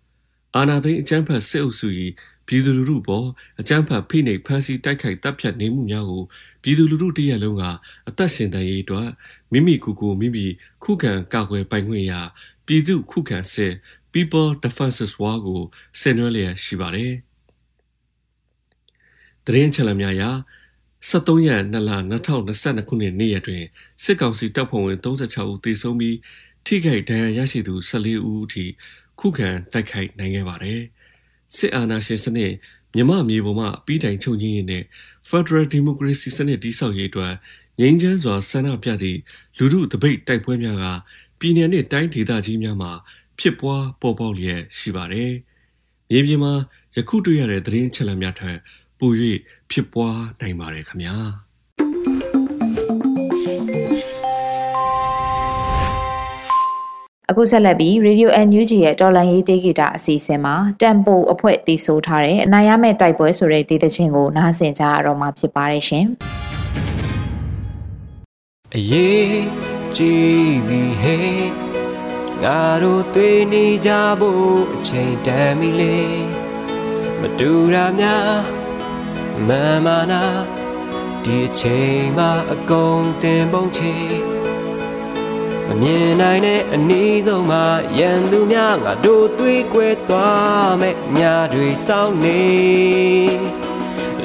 [0.57, 1.89] ။အာနာသိန်းအကြမ်းဖက်စစ်အုပ်စု၏
[2.47, 3.27] ပြည်သူလူထုပေါ်
[3.61, 6.23] အကြမ်းဖက်ဖိနှိပ်ဖမ်းဆီးတိုက်ခိုက်တပ်ဖြတ်နေမှုများကို
[6.63, 7.63] ပြည်သူလူထုတရက်လုံးက
[8.09, 9.09] အသက်ရှင်တန်ရေးအတွက်
[9.53, 10.47] မိမိကိုယ်ကိုမိမိ
[10.85, 12.21] ခုခံကာကွယ်ပိုင်ခွင့်ရာ
[12.67, 13.73] ပြည်သူခုခံစစ်
[14.13, 15.63] People Defenses War ကို
[16.01, 17.15] ဆင်နွှဲလျက်ရှိပါတယ်။
[19.47, 20.31] တရင်ချက်လက်များရာ
[21.11, 21.91] 73ရက်2လ
[22.41, 23.63] 2022ခုနှစ်နေ့ရက်တွင်
[24.03, 26.17] စစ်ကောင်စီတပ်ဖွဲ့ဝင်36ဦးသေဆုံးပြီး
[26.67, 28.65] ထိခိုက်ဒဏ်ရာရရှိသူ14ဦးအထိ
[29.21, 30.81] ခုခံတိုက်ခိုက်နိုင်ခဲ့ပါတယ်။
[31.57, 32.53] စစ်အာဏာရှင်စနစ်
[32.95, 34.85] မြမမြေပေါ်မှာပြီးတိုင်ချုပ်ငင်းရင်းနဲ့
[35.29, 37.35] Federal Democracy စနစ်တည်ဆောက်ရေးအတွက်
[37.81, 39.19] ငြိမ်းချမ်းစွာဆန္ဒပြသည့်
[39.59, 40.85] လူထုတပိတ်တိုက်ပွဲများက
[41.39, 42.93] ပြည်내နှင့်တိုင်းဒေသကြီးများမှာ
[43.39, 45.33] ဖြစ်ပွားပေါ်ပေါက်လျက်ရှိပါတယ်။
[46.11, 46.55] မြေပြင်မှာ
[46.97, 48.59] ယခုတွေ့ရတဲ့သတင်းချက်လက်များထက်
[48.99, 49.13] ပို၍
[49.71, 51.17] ဖြစ်ပွားနိုင်ပါတယ်ခင်ဗျာ။
[57.31, 66.07] အခုဆက်လက်ပြီး Radio NUG ရဲ့တော်လန်ရေးတေးဂီတာအစီအစဉ်မှာတမ်ပိုအဖွဲ့တည်ဆိုထားတဲ့အနာရမဲ့တိုက်ပွဲဆိုတဲ့ဒေသချင်းကိုနားဆင်ကြရတော့မှာဖြစ်ပါတယ်ရှင်။
[68.77, 69.45] အရေး
[69.97, 71.39] ကြီးပြီဟဲ့
[72.43, 75.97] ငါတို့သွေးနေကြဖို့အချိန်တန်ပြီလေ
[77.21, 78.54] မတူတာများ
[79.49, 79.51] မ
[79.85, 80.23] မနာ
[81.25, 83.95] ဒီအချိန်မှာအကုန်တင်ပုံချေ
[85.67, 87.65] မမြင်နိုင်တဲ့အနည်းဆုံးမှာ
[87.99, 91.21] ရန်သူများငါတို့သွေးကွဲသွားမဲ့ည
[91.53, 92.45] တွေစောင်းနေ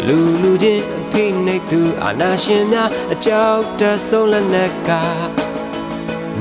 [0.07, 4.91] လူလူချင်းအဖိနှိပ်သူအာနာရှင်များအကြောက်တဆုံးလက်နက်က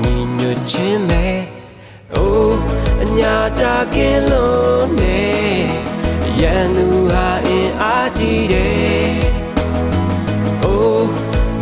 [0.01, 1.25] ညီညွတ်ခြင်းပဲ
[2.13, 2.59] အိုး
[3.03, 5.19] အညာတာကင်းလို့နေ
[6.41, 9.17] ရန်သူဟာအင်အားကြီးတယ်
[10.63, 11.09] အိုး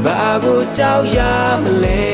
[0.04, 1.18] ဘာကိုကြောက်ရ
[1.62, 2.08] မလဲ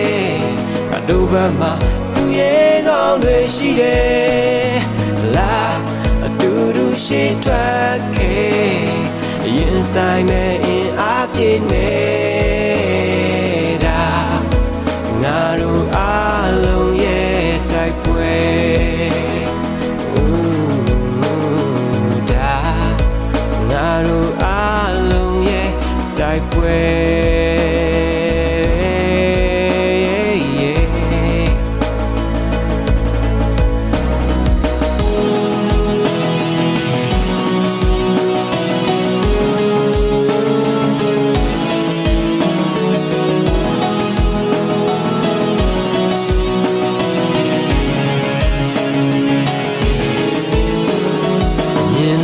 [0.89, 1.71] ငါတို့ဘက်မှာ
[2.13, 4.75] သူရဲ့ကောင်းတွေရှိတယ်
[5.35, 5.55] လာ
[6.25, 8.93] အတူတူရှိထွက်ခဲ့
[9.57, 11.93] ရင်ဆိုင်မဲ့အင်အားပြည့်နေ
[13.85, 14.03] တာ
[15.21, 16.32] ငါတို့အား
[26.33, 26.77] တိုက်ပွဲ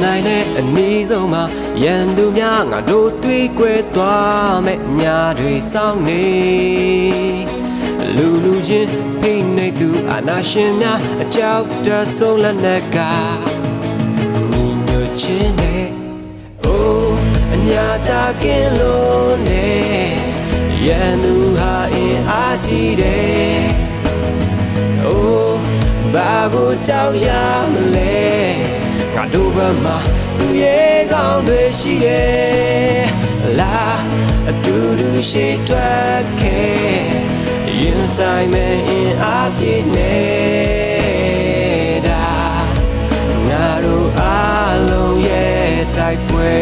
[0.04, 1.44] နိုင်တဲ့အနည်းဆုံးမှာ
[1.84, 2.26] ရန်သူ
[3.40, 6.28] များငါတို့တွေးကွဲသွားမဲ့ညာတွေစောင်းနေ
[8.16, 12.98] လူလူချင်းဖိနှိပ်သူအာနာရှင်များအကြောက်တဆုံးလက်နက်က
[14.52, 15.88] ညီညွတ်ခြင်းနဲ့
[16.64, 17.16] အိုး
[17.56, 19.70] အညာတာကင်းလို့နေ
[20.86, 23.64] ရန်သူဟာအင်အားကြီးတယ်
[25.06, 25.60] အိုး
[26.14, 27.28] ဘာကိုကြောက်ရ
[27.72, 28.20] မလဲ
[29.16, 29.98] ငါတို့ဘက်မှာ
[30.38, 33.29] သူရဲ့ကောင်းတွေရှိတယ်
[33.60, 33.78] လာ
[34.50, 37.30] အတူတူရှိထွက်ခဲ့
[37.82, 40.18] ရင်ဆိုင်မဲ့အင်အားပြည့်နေ
[42.08, 42.28] တာ
[43.48, 46.56] ငါတို့အားလုံးရဲ့တိုက်ပွဲ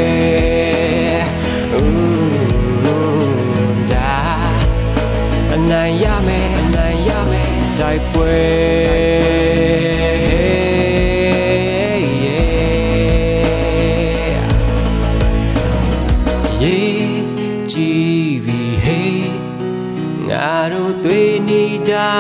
[3.91, 4.17] ဒါ
[5.53, 9.16] အနိုင်ရမယ်အနိုင်ရမယ်တိုက်ပွဲ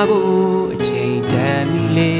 [0.09, 2.13] ဖို့အချိန်တန်ပြီလေ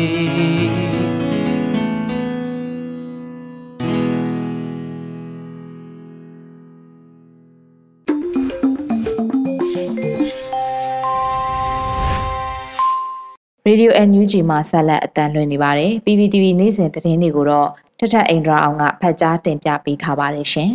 [13.69, 20.71] ရေဒီယို NUG မှာဆက်လက်အတန်းလွှင့်နေပါတယ် PPTV နေ့စဉ်သတင်းတွေကိုတော့ထထအိန္ဒြာအောင်ကဖတ်ကြားတင်ပြပေးထားပါတယ်ရှင်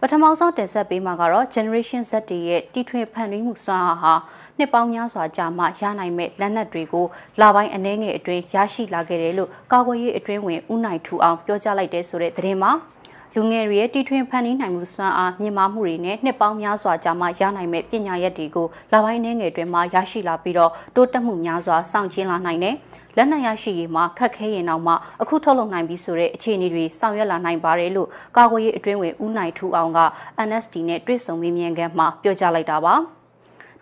[0.00, 2.12] ပထမဆုံးတင်ဆက်ပေးမှာကတော့ Generation Z
[2.46, 4.14] ရဲ့တီထွင်ဖန်တီးမှုစွမ်းအားဟာ
[4.58, 7.06] နှစ်ပေါင်းများစွာကြာမှရနိုင်မဲ့လက်နက်တွေကို
[7.40, 12.72] လာပိုင်းအနှဲငယ်အတွင်းရရှိလာခဲ့တယ်လို့ကာကွယ်ရေးအတွင်းဝင်ဦးနိုင်ထူအောင်ပြောကြားလိုက်တဲ့ဆိုတဲ့သတင်းမှာ
[13.34, 22.74] လူငယ်တွေရဲ့တီထွင်ဖန်တီးနိုင်မှုစွမ်းအားမြင့်မားမှုတွေနဲ့နှစ်ပေါင်းများစွာကြာမှရနိုင်မဲ့ပညာရက်တွေကိုလာပိုင်းနှဲငယ်အတွင်းမှာရရှိလာပြီးတော့တိုးတက်မှုများစွာစောင့်ကျဉ်လာနိုင်တယ်
[23.16, 24.92] လက်နက်ရရှိရေးမှာခက်ခဲရင်တော့မှ
[25.22, 30.00] အခုထုတ်လုပ်နိုင်ပြီဆိုတဲ့အခြေအနေတွေဆောင်ရွက်လာနိုင်ပါတယ်လို့ကာကွယ်ရေးအတွင်းဝင်ဦးနိုင်ထူအောင်က
[30.48, 32.96] NSD နဲ့တွေ့ဆုံမေးမြန်းခန်းမှာပြောကြားလိုက်တာပါ။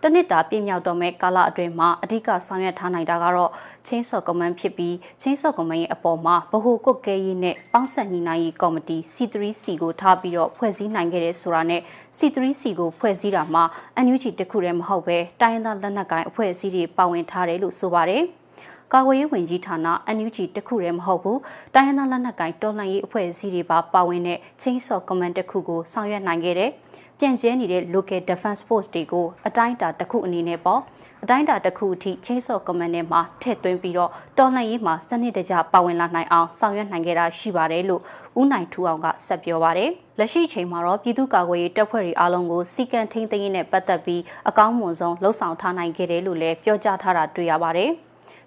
[0.03, 3.51] တနစ်တာပြည့်မြောက်တော့မဲ့ကာလအတွင်းမှာအဓိကဆောင်ရွက်ထားနိုင်တာကတော့
[3.87, 11.81] ချင်းစော့ကွန်မန်ဖြစ်ပြီးချင်းစော့ကွန်မန်ရဲ့အပေါ်မှာဗဟိုကုတ်ကဲရေးနဲ့ပေါင်းဆက်ညီနိုင်ရေးကော်မတီ C3C ကိုထားပြီးတော့ဖွဲ့စည်းနိုင်ခဲ့တဲ့ဆိုတာနဲ့
[12.17, 13.63] C3C ကိုဖွဲ့စည်းတာမှာ
[14.05, 18.23] NUG တခုတည်းမဟုတ်ပဲတိုင်းရင်းသားလက်နက်ကိုင်အဖွဲ့အစည်းတွေပါဝင်ထားတယ်လို့ဆိုပါတယ်။
[18.93, 19.77] ကာကွယ်ရေးဝန်ကြီးဌာန
[20.15, 21.39] NUG တခုတည်းမဟုတ်ဘူး
[21.73, 26.71] တိုင်းရင်းသားလက်နက်ကိုင်တော်လှန်ရေးအဖွဲ့အစည်းတွေပါပါဝင်တဲ့ချင်းစော့ကွန်မန်တခုကိုဆောင်ရွက်နိုင်ခဲ့တဲ့
[27.19, 30.81] ပြန့်ကျဲနေတဲ့ local defense force တွေကိုအတိုင်းအတာတစ်ခုအနေနဲ့ပေါ့
[31.23, 38.01] အတိုင်းအတာတစ်ခုအထိချင်းစော့ကွန်မန်နဲ့မှာထည့်သွင်းပြီးတော့တော်လှန်ရေးမှာစနစ်တကျပါဝင်လာနိုင်အောင်ဆောင်ရွက်နိုင်ခဲ့တာရှိပါတယ်လို့
[38.39, 47.91] ဦးနိုင်ထူအောင်ကဆက်ပြောပါတယ်လက်ရှိချိန်မှာတော့ပြည်သူ့ကာကွယ်ရေးတပ်ဖွဲ့တွေအားလုံးကိုစီကံထိန်းသိမ်းရေးနဲ့ပတ်သက်ပြီးအကောင်းမွန်ဆုံးလှုံ့ဆော်ထားနိုင်ခဲ့တယ်လို့လည်းပြောကြားထားတာတွေ့ရပါတယ်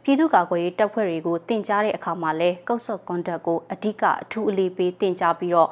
[0.05, 5.71] ပြည်သူ့ကာကွယ်ရေးတပ်ဖွဲ့တွေကိုတင်ကြားတဲ့အခါမှာလဲကုတ်ဆော့ကွန်တက်ကိုအဓိကအထူးအလေးပေးတင်ကြားပြီးတော့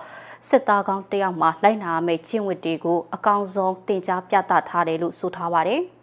[0.49, 5.83] စစ်သားကောင်းတယောက်မှလိုက်နာရမယ့်ကျင့်ဝတ်တွေကိုအကောင်းဆုံးတင် जा ပြသထားတယ်လို့ဆိုထားပါတယ်။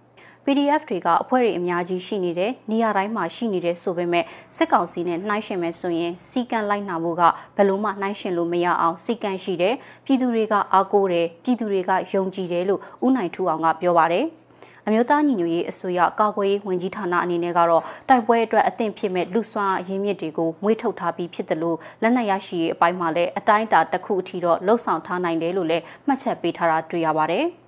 [0.46, 7.24] PDF တွေကအဖွဲ့တွေအများကြီးရှိနေတယ်နေရာတိုင်းမှာရှိနေတယ်ဆိုပေမဲ့စစ်ကောင်စီနဲ့နှိုင်းယှဉ်မယ်ဆိုရင်စီကံလိုက်နာဖို့က
[7.56, 14.28] ဘယ်လို့မှနှိုင်းယှဉ်လို့မရအောင်စီကံရှိတယ်ပြည်သူတွေကအားကိုးတယ်ပြည်သူတွေကယုံကြည်တယ်လို့ဦးနိုင်ထူအောင်ကပြောပါတယ်။
[14.88, 27.48] အမျိုးသားညီညွတ်ရေးအစိုးရကာကွယ်ရေးဝန်ကြီးဌာနအနေနဲ့ကတော့တိုက်ပွဲအတွက်အသင့်ဖြစ်မဲ့လူစွမ်းအရင်းမြစ်တွေကိုမွေးထုတ်ထားပြီးဖြစ်တယ်လို့လက်နက်ရရှိရေးအပိုင်းမှာလည်းအတိုင်းအတာတစ်ခုအထိတော့လှုပ်ဆောင်ထားနိုင်တယ်လို့လည်းမှတ်ချက်ပေးထားတာတွေ့ရပါတယ်။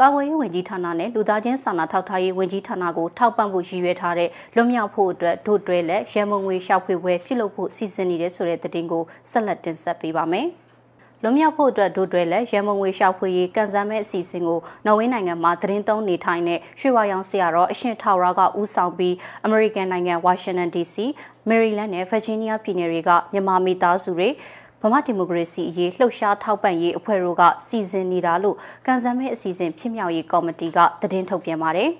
[0.00, 10.46] ကာကွယ်ရေးဝန်ကြီးဌာနနဲ့လူသားချင်းစာနာထောက်ထားရေးဝန်ကြီးဌာနကိုထောက်ပံ့ဖို့ရည်ရွယ်ထားတဲ့လွတ်မြောက်ဖို့အတွက်ဒုတွဲလက်ရန်မုံငွေရှောက်ဖွေပွဲပြုလုပ်ဖို့စီစဉ်နေတဲ့ဆိုတဲ့သတင်းကိုဆက်လက်တင်ဆက်ပေးပါမယ်။
[11.22, 20.96] လွန်မြောက်ဖို့အတွက်ဒုတွဲလက်ရန်မုံငွေရှောက်ဖွေရေးကန်ဆန်းမဲ့အစီအစဉ်ကိုနော်ဝေးနိုင်ငံမှာသတင်းသုံးနေထိုင်တဲ့ရွှေဝါရောင်ဆရာတော်အရှင်ထောက်ရာကဦးဆောင်ပြီးအမေရိကန်နိုင်ငံဝါရှင်တန် DC
[21.48, 24.28] မေရီလန်းနဲ့ဗာဂျီးနီးယားပြည်နယ်တွေကမြန်မာမိသားစုတွေ
[24.84, 31.90] ဗမာဒီမိုကရေစီအရေးလှုပ်ရှားထောက်ပံ့ရေးအဖွဲ့တို့ကစီစဉ်နေတာလို့ကန်ဆယ်မဲအစီအစဉ်ဖြစ်မြောက်ရေးကော်မတီကသတင်းထုတ်ပြန်ပါတယ်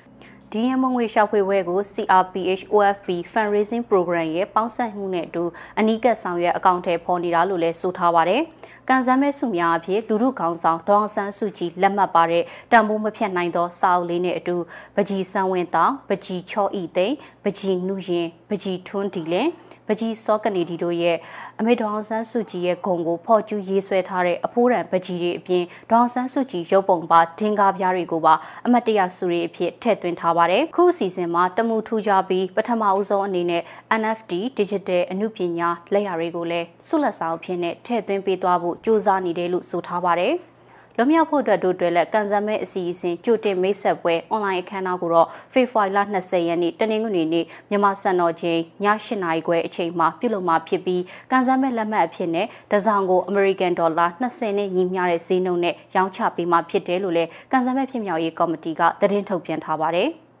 [0.50, 5.44] ။ဒီရမငွေရှောက်ဖွေပွဲကို CRPH OFP Fundraising Program ရဲ့ပေါင်းစပ်မှုနဲ့အတူ
[5.78, 8.42] အနီးကပ်ဆောင်ရွက်အကောင့်ထဲပေါ်နေတာလို့လည်းဆိုထားပါတယ်။
[8.88, 14.56] ကန်ဆယ်မဲစုများအဖြစ်လူထုခေါင်းဆောင်ဒေါအောင်ဆန်းစုကြည်လက်မှတ်ပါတဲ့တန်ဖိုးမဖြတ်နိုင်သောစာအုပ်လေးနဲ့အတူ
[14.96, 19.48] ပကြီးစံဝင်တောင်ပကြီးချောဤသိန်းပကြီးနုရင်ပကြီးထွန်းဒီလင်
[19.92, 21.16] ပကြီးစောကနေဒီတို့ရဲ့
[21.60, 28.34] အမေဒေါအောင်ဆန်းစုကြည်ရဲ့ဂုံကိုဖော်ကျူးရေးဆွဲထားတဲ့အဖိုးရန်ပကြီးတွေအပြင်ဒေါအောင်ဆန်းစုကြည်ရုပ်ပုံပါဒင်ကားပြားတွေကိုပါ
[28.66, 33.62] အမတ်တရစုတွေအဖြစ်ထည့်သွင်းထားပါတယ်ခုအစီအစဉ်မှာတမှုထူးခြားပြီးပထမအဦးဆုံးအနေနဲ့
[34.00, 40.34] NFT Digital အမှုပညာလက်ရာတွေကိုလည်းဆုလက်ဆောင်အဖြစ်နဲ့ထည့်သွင်းပေးသွားဖို့ကြိုးစားနေတယ်လို့ဆိုထားပါတယ်။
[40.96, 60.10] လွန်မြောက်ဖို့အတွက်တို့တွဲလက်ကန်ဆယ်မဲအစီအစဉ်ကြိုတင်မိတ်ဆက်ပွဲအွန်လိုင်းအခမ်းအနားကိုတော့ဖေဖော်ဝါရီလ20ရက်နေ့တနင်္ဂနွေနေ့မြန်မာစံတော်ချိန်ည8နာရီခွဲအချိန်မှာပြုလုပ်မှာဖြစ်ပြီးကန်ဆယ်မဲလက်မှတ်အဖြစ်နဲ့တစောင်ကိုအမေရိကန်ဒေါ်လာ20နဲ့ညီမျှတဲ့ဈေးနှုန်းနဲ့ရောင်းချပေးမှာဖြစ်တယ်လို့လည်းကန်ဆယ်မဲဖြစ်မြောက်ရေးကော်မတီကသတင်းထုတ်ပြန်ထားပါတယ်။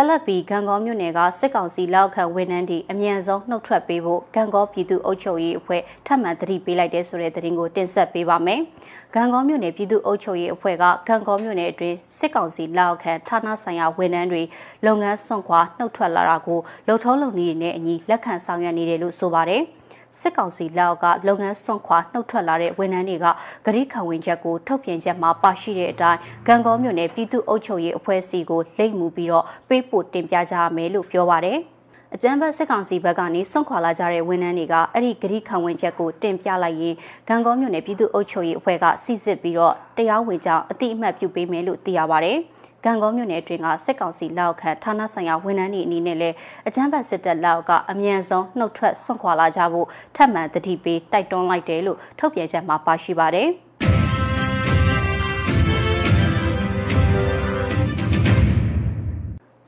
[0.00, 8.60] ဆက်လက်ပြီးဂံကောမြို့နယ်ကစစ်ကောင်စီလောက်ခံဝန်ထမ်းတွေအမြန်ဆုံးနှုတ်ထွက်ပေးဖို့ဂံကောပြည်သူ့အုပ်ချုပ်ရေးအဖွဲ့ထပ်မံတတိပေးလိုက်တဲ့ဆိုတဲ့သတင်းကိုတင်ဆက်ပေးပါမယ်။
[9.14, 14.42] ဂံကောမြို့နယ်ပြည်သူ့အုပ်ချုပ်ရေးအဖွဲ့ကဂံကောမြို့နယ်အတွင်းစစ်ကောင်စီလောက်ခံဌာနဆိုင်ရာဝန်ထမ်းတွေ
[14.86, 19.64] လုပ်ငန်းဆွန့်ခွာနှုတ်ထွက်လာတာကိုလှုပ်ထုံးလုပ်နည်းနဲ့အညီလက်ခံဆောင်ရွက်နေတယ်လို့ဆိုပါတယ်။
[20.20, 23.26] စစ်ကောင်စီလောက်ကလုပ်ငန်းစွန့်ခွာနှုတ်ထွက်လာတဲ့ဝန်ထမ်းတွေက
[23.66, 31.58] ဂရိခံဝင်ချက်ကိုထုတ်ပြန်ချက်မှာပါရှိတဲ့အတိုင်းဂံကောမြို့နယ်ပြည်သူ့အုပ်ချုပ်ရေးအဖွဲ့အစည်းကိုလိမ့်မှုပြီးတော့ပေးပို့တင်ပြကြရမယ်လို့ပြောပါတယ်။
[32.14, 36.94] အကြမ်းဖက်စစ်ကောင်စီဘက်ကနေစွန့်ခွာလာကြတဲ့ဝန်ထမ်းတွေကအဲ့ဒီဂရိခံဝင်ချက်ကိုတင်ပြလိုက်ရင်
[37.28, 42.38] ဂံကောမြို့နယ်ပြည်သူ့အုပ်ချုပ်ရေးအဖွဲ့ကစီစစ်ပြီးတော့တရားဝင်ကြောင်းအတိအမှတ်ပြုပေးမယ်လို့သိရပါတယ်။
[42.84, 46.36] ဂံကောမြို့နယ်အတွင်းကစစ်ကောင်စီလက်အောက်ခံဌာနဆိုင်ရာဝန်ထမ်းတွေအနေနဲ့လည်း
[46.68, 49.86] အကြမ်းဖက်စစ်တပ်လက်အောက်ကအမြန်ဆုံးနှုတ်ထွက်ဆွန့်ခွာလာကြဖို့
[50.16, 53.48] ထပ်မံတတိပေးတိုက်တွန်းလိုက်တယ်လို့ထုတ်ပြန်ချက်မှာပါရှိပါတယ်။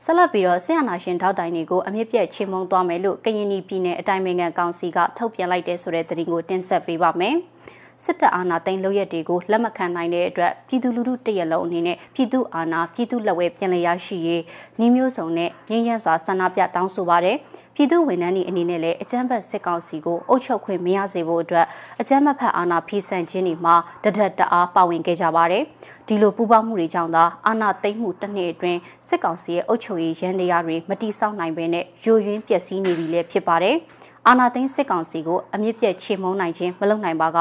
[0.03, 7.35] ဆက်လက်ပြီးတော့ဆင်အနာရှင်ထောက်တိုင်တွေကိုအမြင့်ပြည့်ချေမှုန်းသွားမယ်လို့ကရင်ပြည်နယ်အတိုင်းအမြန်ကောင်စီကထုတ်ပြန်လိုက်တဲ့ဆိုတဲ့သတင်းကိုတင်ဆက်ပေးပါမယ်။
[8.03, 14.41] စစ်တပ်အာဏာသိမ်းလုပ်ရက်တွေကိုလက်မခံနိုင်တဲ့အတွက်ပြည်သူလူထုတရက်လုံးအနေနဲ့ပြည်သူအာဏာပြည်သူလက်ဝဲပြန်လည်ရရှိရေး
[14.79, 17.37] နှီးမျိုးစုံနဲ့ငြိမ်းချမ်းစွာဆန္ဒပြတောင်းဆိုပါတယ်
[17.75, 21.65] ပြည်သူဝန်ထမ်းတွေအနေနဲ့လည်းအကြမ်းဖက်စစ်ကောင်စီကိုအုပ်ချုပ်ခွင့်မရစေဖို့အတွက်
[22.01, 25.63] အကြမ်းဖက်အာဏာဖီဆန်ခြင်းတွေမှာတဒက်တအားပါဝင်ခဲ့ကြပါတယ်
[26.07, 33.75] ဒီလိုပူးပေါင်းမှုတွေကြောင့်သာအာဏာသိမ်းမှုတစ်နှစ်အတွင်းစစ်ကောင်စီရဲ့အုပ်ချုပ်ရေးရန်တရားတွေမတိဆောက်နိုင်ဘဲနဲ့ယိုယွင်းပျက်စီးနေပြီလည်းဖြစ်ပါတယ်
[34.27, 37.39] အာဏာသိမ်းစစ်ကောင်စီကိုအမြင့်ပြည့်ချေမှုန်းနိုင်ခြင်းမလုပ်နိုင်ပါက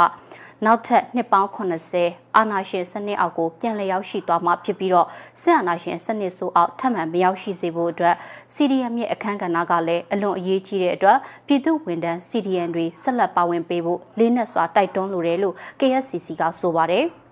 [0.67, 1.51] နောက်ထပ်နှစ်ပေါင်း
[1.95, 5.07] 80အာဏာရှင်စနစ်အောက်ကိုပြန်လည်ရောက်ရှိသွားမှာဖြစ်ပြီးတော့
[5.41, 8.15] စစ်အာဏာရှင်စနစ်ဆိုအောက်ထပ်မံမရောက်ရှိစေဖို့အတွက်
[8.55, 17.07] CDM ရဲ့အခမ်းကဏ္ဍကလည်းအလွန်အရေးကြီးတဲ့အတွက်ပြည်သူဝန်ထမ်း CDM တွေဆက်လက်ပါဝင်ပေးဖို့လေးနက်စွာတိုက်တွန်းလိုတယ်လို့ KSCC ကဆိုပါတယ်။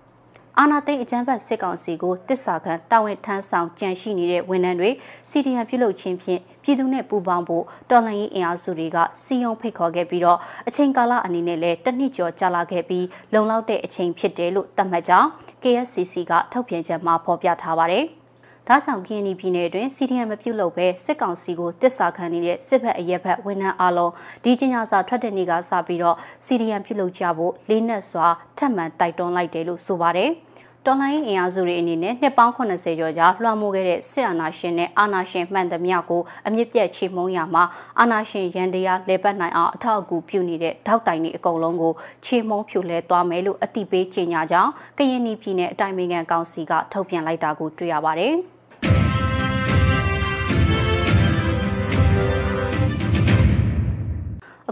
[0.61, 4.89] အာနာသိန်းအကြမ်းဖက်စစ်ကောင်စီကိုတစ္ဆာခံတာဝန်ထမ်းဆောင်ကြံရှိနေတဲ့ဝန်ထမ်းတွေ
[5.29, 15.27] စီဒီအမ်ပြုလုပ်ခြင်းဖြင့်ပြည်သူနဲ့ပူးပေါင်းဖို့တော်လှန်ရေးအင်အားစုတွေကစီယုံဖိတ်ခေါ်ခဲ့ပြီးတော့အချိန်ကာလအနေနဲ့လည်းတနစ်ကျော်ကြာလာခဲ့ပြီးလုံလောက်တဲ့အချိန်ဖြစ်တယ်လို့သတ်မှတ်ကြောင်း
[15.63, 18.05] KSCC ကထုတ်ပြန်ချက်မှာဖော်ပြထားပါတယ်။
[18.67, 24.11] ဒါကြောင့် KNY ပြည်နယ်တွင် CDM မပြုလုပ်ဘဲစစ်ကောင်စီကိုတစ္ဆာခံနေတဲ့စစ်ဘက်အရက်ဘက်ဝန်ထမ်းအလုံး
[24.43, 30.31] ဒီကျညာစာထွက်တဲ့နေ့ကစပြီးတော့ CDM ပြုလုပ်ကြဖို့လေးနက်စွာထပ်မံတိုက်တွန်းလိုက်တယ်လို့ဆိုပါတယ်။
[30.85, 37.63] တော်လိုင်းအင်အားစုတွေအနေနဲ့နှစ်ပေါင်း80ကျော်ကြာလွှမ်းမိုးခဲ့တဲ့စစ်အာဏာရှင်နဲ့အာဏာရှင်မှန်သမျှကိုအမြင့်ပြတ်ချေမှုန်းရမှာ
[37.99, 41.93] အာဏာရှင်ရန်တရားလေပတ်နိုင်အောင်အထောက်အကူပြုနေတဲ့ထောက်တိုင်တွေအကုန်လုံးကို
[42.25, 48.35] ချေမှုန်းဖြိုလဲသွားမယ်လို့အတိပေးကြေညာကြောင်းကရင်ပြည်နယ်အတိုင်းအမြံကောင်စီကထုတ်ပြန်လိုက်တာကိုတွေ့ရပါတယ်။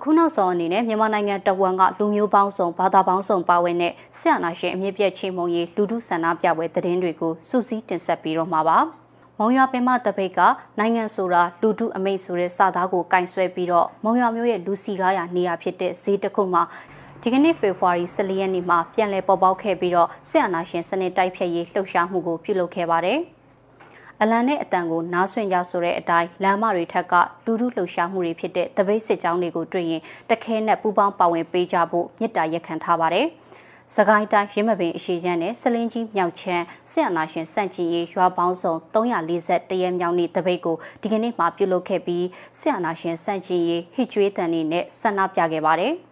[0.09, 8.77] ခုနောက်ဆုံးအနေနဲ့မြန်မာနိုင်ငံတဝန်ကလူမျိုးပေါင်းစုံဘာသာပေါင်းစုံပါဝင်တဲ့ဆရာနာရှင်အမြင့်ပြည့်ချင်းမုံရေးလူထုဆန္ဒပြပွဲသတင်းတွေကိုစူးစီးတင်ဆက်ပြီးတော့မှာပါ
[9.39, 10.39] မုံရွာပင်မတပိတ်က
[10.79, 16.63] နိုင်ငံဆိုတာလူထုအမိတ်ဆိုတဲ့စာသားကိုကင်ဆွဲပြီးတော့မုံရွာမျိုးရဲ့လူစီကားရနေရာဖြစ်တဲ့ဈေးတစ်ခုမှာ
[17.21, 23.21] ဒီကနေ့ဖေဖော်ဝါရီ14ရက်နေ့မှာပြန်လည်ပေါ်ပေါက်ခဲ့ပြီးတော့ဆရာနာရှင်စနစ်တိုက်ဖြတ်ရေးလှုပ်ရှားမှုကိုပြုလုပ်ခဲ့ပါတယ်။
[24.21, 27.13] အလံနဲ့အတန်ကိုနားဆွင့်ကြဆိုတဲ့အတိုင်းလမ်းမတွေထက်က
[27.45, 33.27] လူလူလှုပ်ရှားမှုတွေဖြစ်တဲ့တပိတ်စစ်ကြောင်းတွေကိုတွေ့ရင်တခဲနဲ့ပူပေါင်းပါဝင်ပေးကြဖို့မြစ်တာရက်ခံထားပါတယ်။
[33.95, 42.25] စကိုင်းတိုင်းရင်းမပင်အရှိချမ်းနဲ့စလင်းကြီးမြောက်ချမ်းစစ်အာဏာရှင်စန့်ကျင်ရေးရွာပေါင်းစုံ340တရဲမြောက်နေ့တပိတ်ကိုဒီကနေ့မှပြုလုပ်ခဲ့ပြီး
[42.59, 45.95] စစ်အာဏာရှင်စန့်ကျင်ရေးဟစ်ကြွေးတန်နေနဲ့ဆန္ဒပြခဲ့ပါတယ်။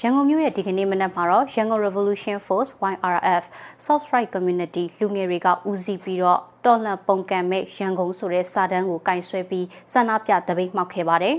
[0.00, 3.44] ရန်ကုန်မြို့ရဲ့ဒီကနေ့မနက်မှာတော့ရန်ကုန် Revolution Force YRF
[3.84, 11.36] Soft Right Community လူငယ်တွေကဦးစီးပြီးတော့တော်လှန်ပုံကံမဲ့ရန်ကုန်ဆိုတဲ့စာတမ်းကိုကင်ဆွဲပြီးဆန္ဒပြတပိတ်မှောက်ခဲ့ပါတယ်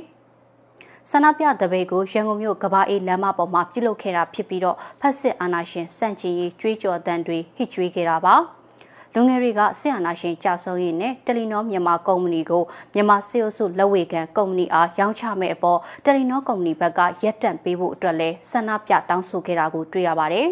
[1.12, 8.36] ။ဆန္ဒပြတပိတ်ကိုရန်ကုန်မြို့ကဘာအေးလမ်းမပေါ်မှာပြုလုပ်ခဲ့တာဖြစ်ပြီးတော့ဖက်စစ်အာဏာရှင်စန့်ကျင်ရေးကြွေးကြော်တမ်းတွေဟစ်ကြွေးခဲ့တာပါ။
[9.20, 20.48] လူငယ်တွေကဆီယနာရှင်ကြဆုံးရေးနဲ့တယ်လီနောမြန်မာကုမ္ပဏီကိုမြန်မာစီအိုစုလက်ဝေခံကုမ္ပဏီအားရောင်းချမဲ့အပေါ်တယ်လီနောကုမ္ပဏီဘက်ကရက်တန့်ပေးဖို့အတွက်လဲဆန္ဒပြတောင်းဆိုခဲ့တာကိုတွေ့ရပါတယ်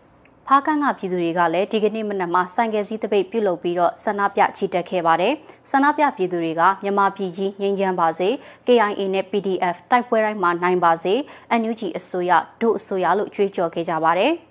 [0.46, 5.32] ။ဖားကန်းကပြည်သူတွေကလည်းဒီကနေ့မနက်မှာဆိုင်ကယ်စည်းတပိတ်ပြုလုပ်ပြီးတော့ဆန္ဒပြချီတက်ခဲ့ပါတယ်။
[5.70, 8.28] ဆန္ဒပြပြည်သူတွေကမြန်မာပြည်ကြီးငြိမ်းချမ်းပါစေ
[8.66, 11.14] KIA နဲ့ PDF တိုက်ပွဲတိုင်းမှာနိုင်ပါစေ
[11.60, 14.34] NUG အစိုးရဒုအစိုးရလို့ကြွေးကြော်ခဲ့ကြပါတယ်။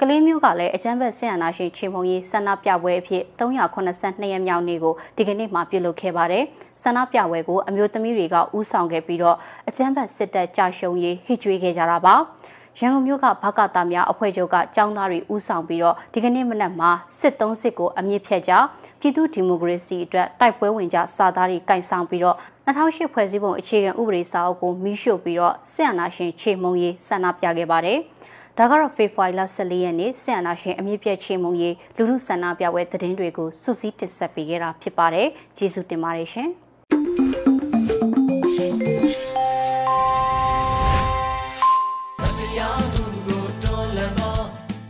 [0.00, 6.44] ကလေးမျိုးကလည်းအကြမ်းဖက်ဆင်အာဏာရှင်ချင်းမုံရေးဆန္ဒပြပွဲအဖြစ်382ရက်မြောက်နေ့ကိုဒီကနေ့မှပြုလုပ်ခဲ့ပါတယ်။
[6.82, 9.36] ဆန္ဒပြပွဲကိုအမျိုးသမီးတွေကဥဆောင်ခဲ့ပြီးတော့
[9.68, 12.14] အကြမ်းဖက်စစ်တပ်ကြာရှုံးရေးဟစ်ကြွေးခဲ့ကြတာပါ။
[12.78, 18.52] ရန်ကုန်မြို့ကဘကတာများအဖွဲ့ချုပ်ကចောင်းသားတွေဥဆောင်ပြီးတော့ဒီကနေ့မနက်မှာစစ်သုံးစစ်ကိုအမြင့်ဖြတ်ကြ
[19.00, 28.00] ပြည်သူဒီမိုကရေစီအတွက်တိုက်ပွဲဝင်ကြစာသားတွေကင်ဆောင်ပြီးတော့2008ဖွဲ့စည်းပုံအခြေခံဥပဒေစာအုပ်ကိုမိရှို့ပြီးတော့စစ်အာဏာရှင်ခြေမုံရေးဆန္ဒပြခဲ့ပါတယ်။
[28.58, 36.48] ဒါကတော့ဖေဖော်ဝါရီလ14ရက်နေ့ဆင်အနာရှင်အမြင့်ပြည့်ချေမှုရေးလူမှုဆန္ဒပြပွဲသတင်းတွေကိုစုစည်းတင်ဆက်ပေးခဲ့တာဖြစ်ပါတယ်။ကျေးဇူးတင်ပါတယ်ရှင်။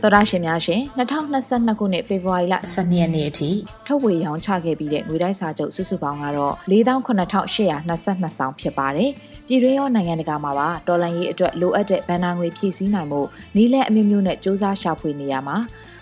[0.01, 3.49] တော်ရရှင်များရှင်2022ခုနှစ်ဖေဖော်ဝါရီလ12ရက်နေ့အထိ
[3.87, 9.11] ထုတ်ဝေရောင်းချခဲ့ပြီးတဲ့ငွေတိုက်စာချုပ်စုစုပေါင်းကတော့48,822ဆောင်ဖြစ်ပါတယ်။
[9.49, 13.21] ပြည်တွင်းရောနိုင်ငံတကာမှာပါတော်လန်ရေးအတွက်လိုအပ်တဲ့ဗန်နာငွေဖြည့်ဆည်းနိုင်မှု
[13.55, 15.57] နီးလန်းအမျိုးမျိုးနဲ့စ조사ရှာဖွေနေရမှာ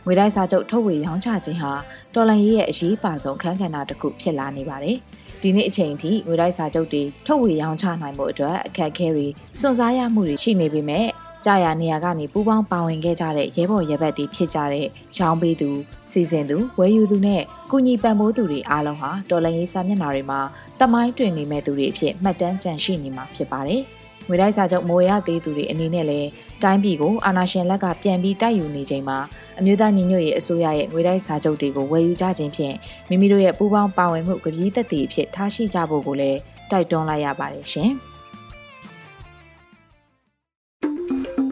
[0.05, 1.71] ငွေတိုက်စာချုပ်ထုတ်ဝေရောင်းချခြင်းဟာ
[2.13, 4.97] တော်လန်ရေးရဲ့အရေးပါဆုံးအခန်းကဏ္ဍတစ်ခုဖြစ်လာနေပါတယ်
[5.41, 9.27] ဒီနေ့အချိန်ထိငွေတိုက်စာချုပ်တွေထုတ်ဝေရောင်းချနိုင်မှုအတွက်အခက်အခဲတွေ
[9.60, 11.08] စွန့်စားရမှုတွေရှိနေပေမဲ့
[11.45, 14.86] ကြာရနေရာကနေပူပေါင်းပါဝင်ခဲ့ကြတဲ့ရဲဘော်ရဲဘက်တွေဖြစ်ကြတဲ့
[15.17, 15.69] ရောင်းပေးသူ
[16.12, 20.39] စီစဉ်သူဝယ်ယူသူနဲ့ကုညီပံ့ပိုးသူတွေအားလုံးဟာတော်လန်ရေးစာမျက်နှာတွေမှာ
[20.79, 23.81] တမိုင်းတွင်နေမဲ့သူတွေအဖြစ်မှတ်တမ်းကျန်ရှိနေမှာဖြစ်ပါတယ်။
[24.27, 26.29] ငွေတိုက်စာချုပ်မိုးရသေးသူတွေအနေနဲ့လည်း
[26.63, 29.17] တိုင်းပြည်ကိုအာဏာရှင်လက်ကပြန်ပြီးတိုက်ယူနေချိန်မှာ
[29.60, 32.75] အမျိုးသားညီညွတ်ရေးအစိုးရရဲ့ငွေတိုက်စာချုပ်တွေကိုဝယ်ယူကြခြင်းဖြင့်
[33.10, 36.39] မိမိတို့ရဲ့ပူးပေါင်းပါဝင်မှုကပီးသက်တည်အဖြစ်ထားရှိကြဖို့ကိုလည်း
[36.71, 37.91] တိုက်တွန်းလိုက်ရပါတယ်ရှင်။